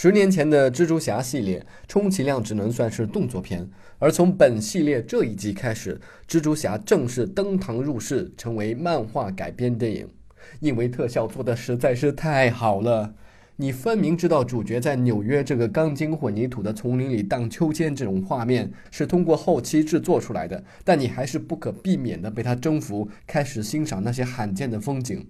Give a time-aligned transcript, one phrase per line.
[0.00, 10.08] 十年前的蜘蛛侠系列，充其量只能算是动作片，而从本系列这一季开始，蜘蛛侠正式登堂入室，成为漫画改编电影，
[10.60, 13.12] 因为特效做的实在是太好了。
[13.56, 25.26] 你分明知道主角在纽约这个钢筋混凝土的丛林里荡秋千，这种画面是通过后期制作出来的，但你还是不可避免地被他征服，开始欣赏那些罕见的风景。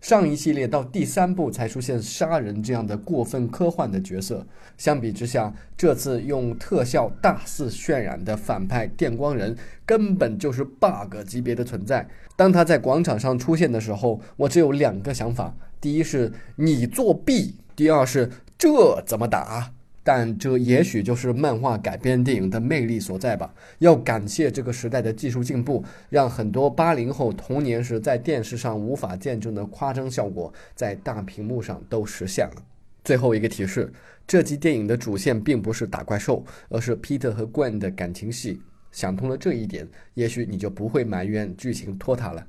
[0.00, 12.08] 上一系列到第三部才出现杀人这样的过分科幻的角色，相比之下，这次用特效大肆渲染的反派电光人根本就是 bug 级别的存在。
[12.36, 19.72] 当他在广场上出现的时候，我只有两个想法：第一是你作弊，第二是这怎么打。
[20.02, 23.52] 但这也许就是漫画改编电影的魅力所在吧。
[23.78, 32.62] 要感谢这个时代的技术进步，让很多八零后童年时在电视上无法见证的夸张效果，在大屏幕上都实现了。
[33.04, 33.92] 最后一个提示：
[34.26, 38.60] 这集电影的主线并不是打怪兽，而是 Peter 和 Gwen 的感情戏。
[38.90, 42.46] 想通了这一点，也许你就不会埋怨剧情拖沓了。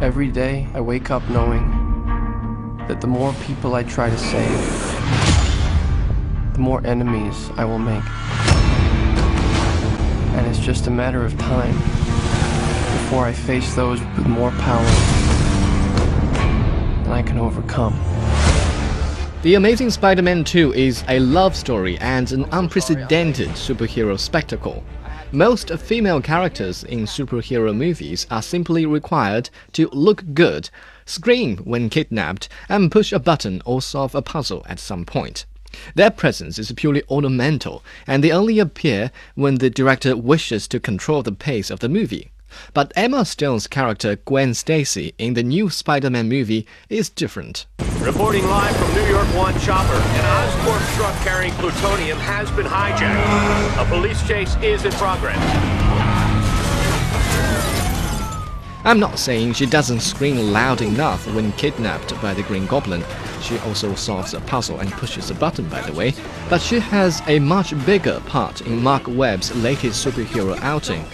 [0.00, 1.62] Every day I wake up knowing
[2.88, 4.89] that the more people I try to save.
[6.60, 8.04] The more enemies I will make.
[10.36, 11.74] And it's just a matter of time
[12.98, 14.84] before I face those with more power
[17.02, 17.94] than I can overcome.
[19.40, 24.84] The Amazing Spider Man 2 is a love story and an unprecedented superhero spectacle.
[25.32, 30.68] Most female characters in superhero movies are simply required to look good,
[31.06, 35.46] scream when kidnapped, and push a button or solve a puzzle at some point.
[35.94, 41.22] Their presence is purely ornamental, and they only appear when the director wishes to control
[41.22, 42.30] the pace of the movie.
[42.74, 47.66] But Emma Stone's character Gwen Stacy in the new Spider-Man movie is different.
[48.00, 53.80] Reporting live from New York One Chopper, an Oscorp truck carrying plutonium has been hijacked.
[53.80, 55.38] A police chase is in progress.
[58.90, 63.04] I'm not saying she doesn't scream loud enough when kidnapped by the Green Goblin.
[63.40, 66.12] She also solves a puzzle and pushes a button, by the way.
[66.48, 71.04] But she has a much bigger part in Mark Webb's latest superhero outing.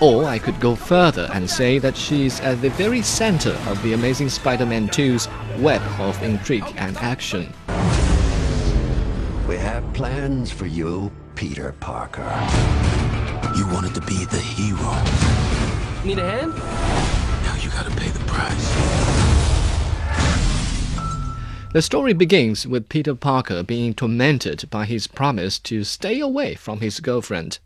[0.00, 3.92] Or I could go further and say that she's at the very center of the
[3.92, 5.28] Amazing Spider Man 2's
[5.60, 7.52] web of intrigue and action.
[9.46, 12.28] We have plans for you, Peter Parker.
[13.56, 14.90] You wanted to be the hero.
[16.04, 16.81] Need a hand?
[17.72, 18.72] Now you gotta pay the price.
[21.72, 26.80] The story begins with Peter Parker being tormented by his promise to stay away from
[26.80, 27.60] his girlfriend.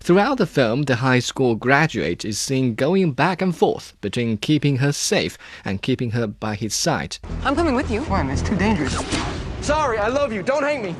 [0.00, 4.78] Throughout the film, the high school graduate is seen going back and forth between keeping
[4.78, 7.18] her safe and keeping her by his side.
[7.44, 8.00] I'm coming with you.
[8.04, 8.94] Why, it's too dangerous.
[9.60, 10.42] Sorry, I love you.
[10.42, 10.96] Don't hate me.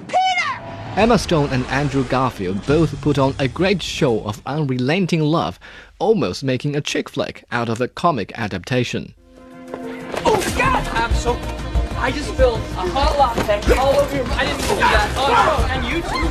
[1.01, 5.59] Emma Stone and Andrew Garfield both put on a great show of unrelenting love,
[5.99, 9.15] almost making a chick flick out of a comic adaptation.
[10.27, 10.87] Oh, God!
[10.89, 11.39] I'm so.
[11.97, 14.27] I just spilled a hot latte all over your.
[14.27, 15.15] I didn't do that.
[15.17, 15.73] Oh, no.
[15.73, 16.29] and you too.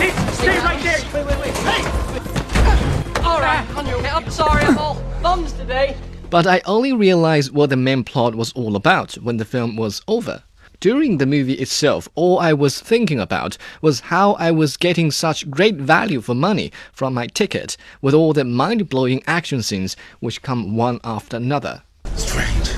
[0.00, 0.98] Hey, stay right there!
[1.12, 1.54] Wait, wait, wait.
[1.58, 3.20] Hey!
[3.24, 4.08] All right, on your way.
[4.08, 5.98] I'm sorry, I'm all thumbs today.
[6.30, 10.00] But I only realized what the main plot was all about when the film was
[10.08, 10.44] over.
[10.80, 15.50] During the movie itself, all I was thinking about was how I was getting such
[15.50, 20.40] great value for money from my ticket, with all the mind blowing action scenes which
[20.40, 21.82] come one after another.
[22.14, 22.68] Strange.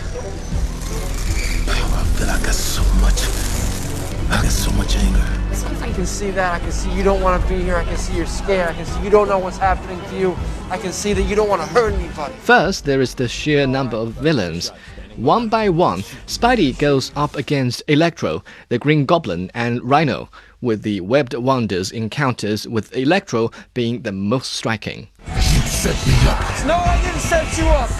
[1.69, 3.21] I feel I got so much.
[4.31, 5.85] I got so much anger.
[5.85, 6.55] I can see that.
[6.55, 7.77] I can see you don't want to be here.
[7.77, 8.71] I can see you're scared.
[8.71, 10.35] I can see you don't know what's happening to you.
[10.71, 12.33] I can see that you don't want to hurt anybody.
[12.37, 14.73] First, there is the sheer number of villains.
[15.17, 20.29] One by one, Spidey goes up against Electro, the Green Goblin, and Rhino,
[20.61, 25.09] with the Webbed Wonders encounters with Electro being the most striking.
[25.27, 26.41] You set me up.
[26.65, 27.91] No, I didn't set you up.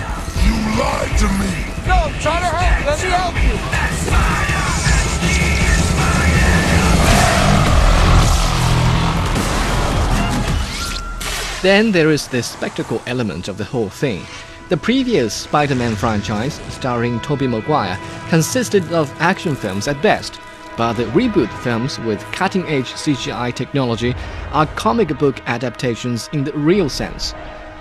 [0.45, 1.51] You lied to me.
[1.89, 2.87] No, I'm trying to help.
[2.87, 3.59] Let me help you.
[11.63, 14.25] Then there is the spectacle element of the whole thing.
[14.71, 20.39] The previous Spider Man franchise, starring Tobey Maguire, consisted of action films at best,
[20.77, 24.15] but the reboot films with cutting edge CGI technology
[24.53, 27.33] are comic book adaptations in the real sense.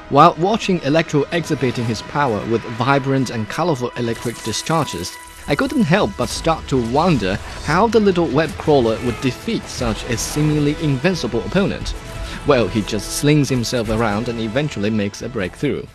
[0.09, 5.15] While watching Electro exhibiting his power with vibrant and colorful electric discharges,
[5.47, 10.03] I couldn't help but start to wonder how the little web crawler would defeat such
[10.06, 11.94] a seemingly invincible opponent.
[12.47, 15.86] Well, he just slings himself around and eventually makes a breakthrough.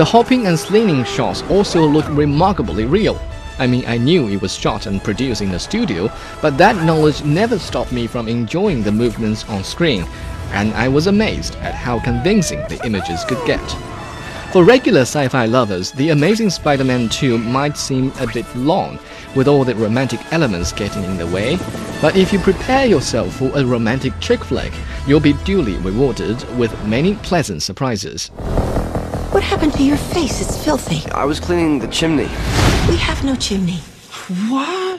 [0.00, 3.20] The hopping and slinging shots also look remarkably real.
[3.58, 6.10] I mean, I knew it was shot and produced in a studio,
[6.40, 10.06] but that knowledge never stopped me from enjoying the movements on screen,
[10.52, 13.60] and I was amazed at how convincing the images could get.
[14.54, 18.98] For regular sci fi lovers, The Amazing Spider Man 2 might seem a bit long,
[19.36, 21.58] with all the romantic elements getting in the way,
[22.00, 24.72] but if you prepare yourself for a romantic chick flick,
[25.06, 28.30] you'll be duly rewarded with many pleasant surprises.
[29.40, 30.42] What happened to your face?
[30.42, 31.10] It's filthy.
[31.12, 32.28] I was cleaning the chimney.
[32.90, 33.78] We have no chimney.
[34.50, 34.90] What?